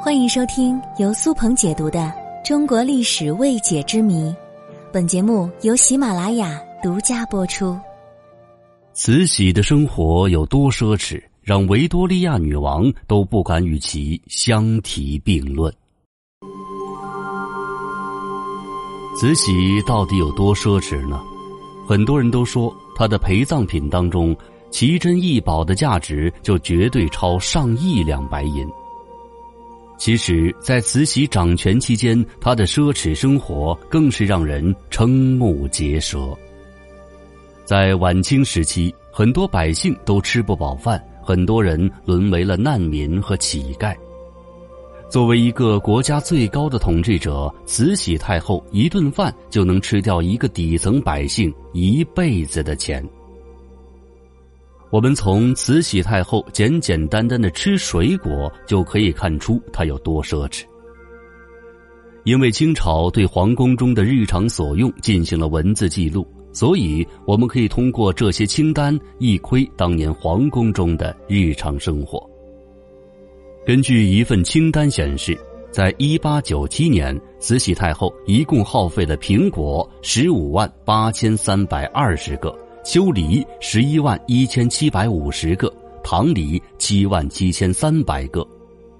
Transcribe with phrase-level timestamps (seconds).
[0.00, 1.98] 欢迎收听由苏鹏解读的
[2.46, 4.30] 《中国历史未解之谜》，
[4.92, 7.76] 本节目由喜马拉雅独家播出。
[8.92, 15.72] 慈禧的生活有多奢侈，让维多利亚女王都不敢与其相提并论。
[19.20, 21.20] 慈禧到底有多奢侈呢？
[21.88, 24.34] 很多人都说，她的陪葬品当中，
[24.70, 28.64] 奇珍异宝的价值就绝对超上亿两白银。
[29.98, 36.32] 其实，在慈禧掌权期间，她的奢侈生活更是让人瞠目结舌。
[37.64, 43.94] 在晚清时期，很多百姓都吃不饱饭，很多人沦为了难民和乞丐。
[45.10, 53.04] 作为一个国家最高的统治者，慈禧太后一顿饭就能吃掉一个底层百姓一辈子的钱。
[54.90, 60.64] 我们从慈禧太后简简单单的吃水果就可以看出她有多奢侈。
[62.24, 72.28] 因为清朝对皇宫中的日常所用进行了文字记录，所以我们可以通过这些清单一窥当年皇宫中的日常生活。
[73.66, 75.38] 根据一份清单显示，
[75.70, 82.54] 在一八九七年，慈禧太后一共耗费了苹果十五万八千三百二十个。
[82.88, 85.70] 修梨十一万一千七百五十个，
[86.02, 88.42] 糖梨七万七千三百个，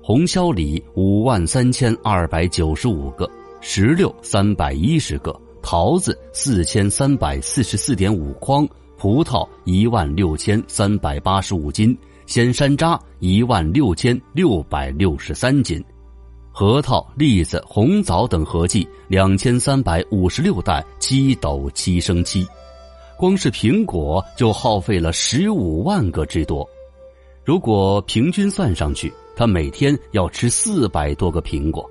[0.03, 3.27] 红销梨五万三千二百九十五个，
[3.63, 15.83] 石榴三百一十个，桃子四千三百四十四点五筐，葡萄一万六千三百八十五斤，鲜山楂一万六千六百六十三斤，
[16.53, 22.47] 核桃、栗子、红枣等合计两千三百五十六袋七斗七升七。
[23.19, 26.65] 光是苹果就耗费了十五万个之多，
[27.45, 31.85] 如果平均算上去，他每天要吃四百多个苹果。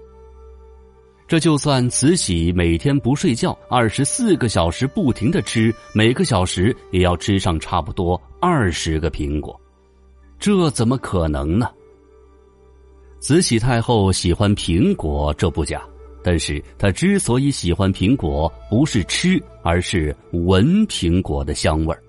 [1.28, 9.60] 这就算慈禧每天不睡觉，二十四个小时不停的吃，每个小时也要吃上差不多二十个苹果，
[10.40, 11.70] 这怎么可能呢？
[13.20, 15.84] 慈禧太后喜欢苹果，这不假。
[16.28, 22.04] 但是他之所以喜欢苹果，不是吃，而是闻苹果的香味儿。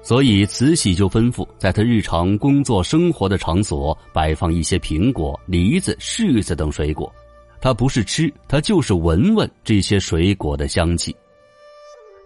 [0.00, 7.12] 所以慈禧就吩咐，在他日常工作生活的场所摆放一些苹果、梨子、柿子等水果。
[7.60, 11.14] 他不是吃，他就是闻闻这些水果的香气。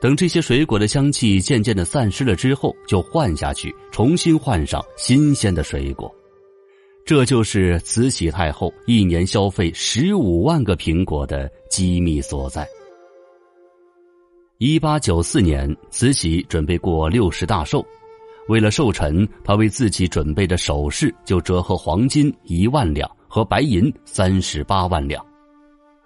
[0.00, 6.14] 等这些水果的香气渐渐的散失了之后，就换下去，重新换上新鲜的水果。
[7.04, 12.66] 这就是慈禧太后一年消费十五万个苹果的机密所在。
[14.58, 17.84] 一八九四年，慈禧准备过六十大寿，
[18.48, 25.24] 为了寿辰，她为自己准备的首饰就折合黄金一万两和白银三十八万两。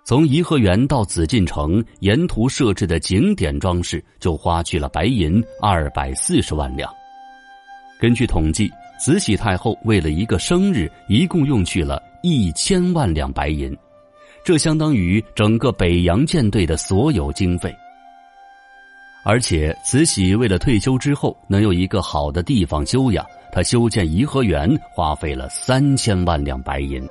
[0.02, 6.90] 从颐和园到紫禁城，沿途设置的景点装饰就花去了白银二百四十万两。
[8.00, 8.72] 根据统计。
[8.98, 13.76] 慈禧太后为了一个生日，一共用去了一千万两白银，
[14.42, 17.74] 这相当于整个北洋舰队的所有经费。
[19.22, 27.06] 而且，慈禧为了退休之后能有一个好的地方休养，她修建颐和园花费了三千万两白银。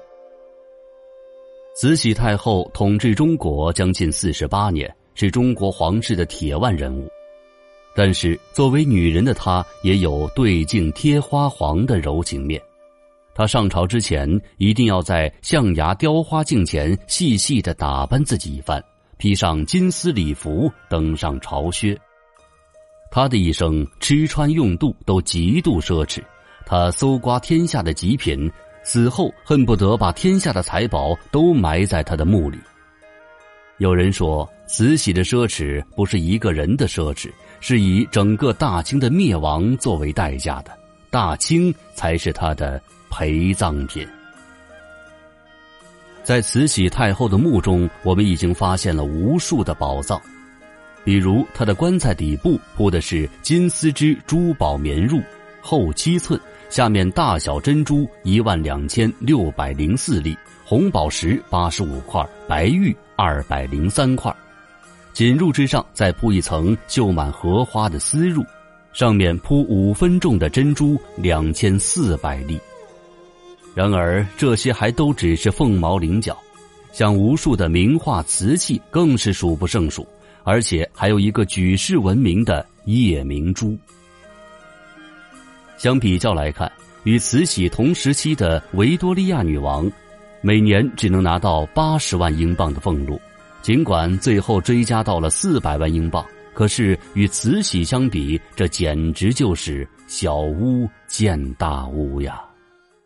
[1.76, 7.10] 慈禧太后统治中国将近四十八年，是中国皇室的铁腕人物。
[7.96, 12.62] 但是，作为女人的她也有对镜贴花黄的柔情面。
[13.34, 18.84] 她上朝之前，一定要在象牙雕花镜前细细的打扮自己一番，
[19.18, 21.98] 披上金丝礼服，登上朝靴。
[23.10, 26.22] 她的一生吃穿用度都极度奢侈，
[26.66, 28.52] 她搜刮天下的极品，
[28.84, 32.58] 死后恨不得把天下的财宝都埋在她的墓里。
[33.78, 37.32] 有人说，慈禧的奢侈不是一个人的奢侈。
[37.62, 40.78] 是以整个大清的灭亡作为代价的，
[41.10, 44.08] 大清才是他的陪葬品。
[46.22, 50.22] 在慈禧太后的墓中，我们已经发现了无数的宝藏，
[51.04, 55.24] 比如她的棺材底部铺的是金丝织珠宝棉褥，
[55.60, 56.40] 厚七寸，
[56.70, 64.32] 下面大小珍珠一万两千六百零四粒，红宝石八十五块，白玉二百零三块。
[65.16, 68.46] 锦褥之上再铺一层绣满荷花的丝褥，
[68.92, 72.60] 上面铺五分重的珍珠两千四百粒。
[73.74, 76.38] 然而这些还都只是凤毛麟角，
[76.92, 80.06] 像无数的名画瓷器更是数不胜数，
[80.44, 83.78] 而且还有一个举世闻名的夜明珠。
[85.78, 86.70] 相比较来看，
[87.06, 89.90] 与慈禧同时期的维多利亚女王，
[90.42, 93.18] 每年只能拿到八十万英镑的俸禄。
[93.66, 96.24] 尽管最后追加到了四百万英镑，
[96.54, 102.45] 可是与慈禧相比，这简直就是小巫见大巫呀。